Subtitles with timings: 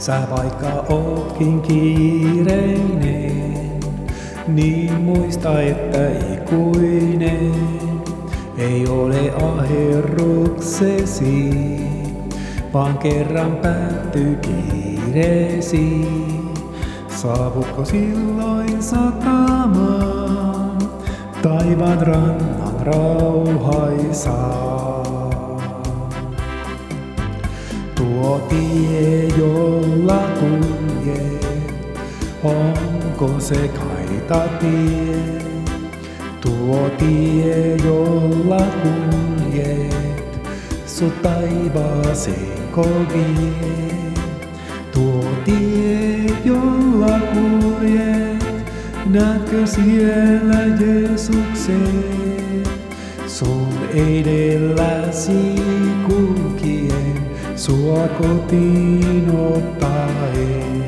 [0.00, 3.80] Sä vaikka ootkin kiireinen,
[4.48, 7.52] niin muista, että ikuinen
[8.58, 11.50] ei ole aherruksesi,
[12.72, 16.08] vaan kerran päättyy kiireesi.
[17.08, 20.78] Saavutko silloin satamaan,
[21.42, 24.79] taivaan rannan rauhaisaa?
[28.00, 31.68] Tuo tie, jolla kuljet,
[32.42, 35.20] onko se kaita tie?
[36.40, 40.48] Tuo tie, jolla kuljet,
[40.86, 42.72] sut taivaaseen
[43.12, 43.92] vie.
[44.92, 48.64] Tuo tie, jolla kuljet,
[49.06, 52.64] näetkö siellä Jeesuksen?
[53.26, 55.54] Sun edelläsi
[56.08, 57.29] kulkien,
[57.60, 60.84] sua kotiin ottaen.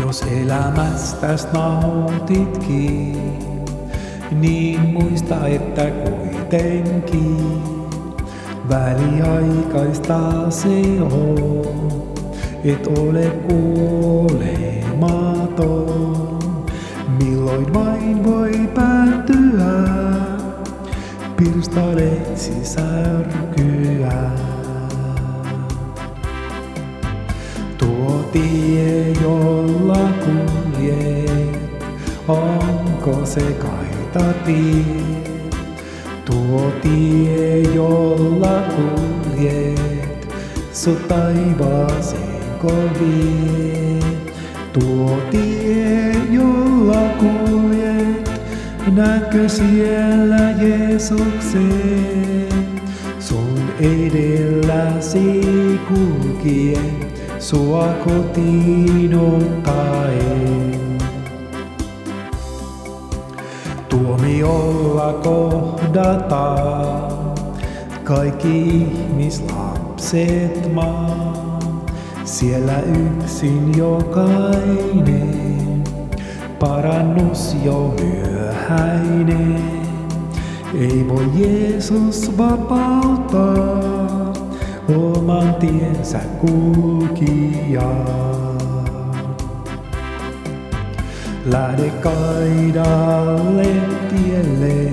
[0.00, 3.16] Jos elämästäs nautitkin,
[4.30, 7.62] niin muista, että kuitenkin
[8.68, 11.62] väliaikaista se on,
[12.64, 14.86] et ole kuolematon.
[17.18, 20.05] Milloin vain voi päättyä,
[21.36, 24.30] pirstaleeksi särkyä.
[27.78, 31.84] Tuo tie, jolla kuljet,
[32.28, 34.84] onko se kaita tie?
[36.24, 40.28] Tuo tie, jolla kuljet,
[40.72, 42.36] sut taivaaseen
[43.00, 43.85] vie.
[48.96, 52.48] Näetkö siellä Jeesuksen?
[53.18, 55.40] Sun edelläsi
[55.88, 56.96] kulkien,
[57.38, 60.80] sua kotiin ottaen.
[63.88, 67.12] Tuomiolla kohdataan
[68.04, 71.56] kaikki ihmislapset maan.
[72.24, 75.65] Siellä yksin jokainen,
[76.66, 79.62] parannus jo myöhäinen.
[80.80, 84.32] Ei voi Jeesus vapauttaa
[84.96, 88.16] oman tiensä kulkijaa.
[91.44, 93.66] Lähde kaidalle
[94.10, 94.92] tielle,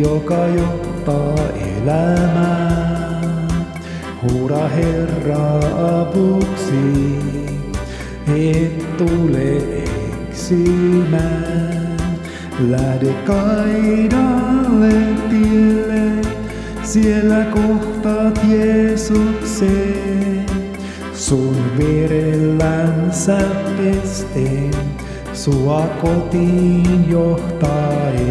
[0.00, 1.38] joka johtaa
[1.82, 3.48] elämään.
[4.22, 5.58] Huuda Herra
[6.00, 7.18] apuksi,
[8.26, 9.73] et tule
[10.34, 11.96] eksymään.
[12.70, 14.94] Lähde kaidalle
[15.30, 16.22] tielle,
[16.82, 20.46] siellä kohtaat Jeesuksen.
[21.14, 23.38] Sun verellänsä
[23.76, 24.74] pesteen,
[25.32, 28.23] sua kotiin johtaen.